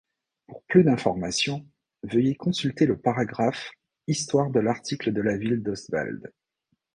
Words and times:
Pour 0.47 0.63
plus 0.63 0.83
d’informations, 0.83 1.63
veuillez 2.01 2.33
consulter 2.33 2.87
le 2.87 2.97
paragraphe 2.97 3.69
Histoire 4.07 4.49
de 4.49 4.59
l'article 4.59 5.13
de 5.13 5.21
la 5.21 5.37
ville 5.37 5.61
d’Ostwald. 5.61 6.33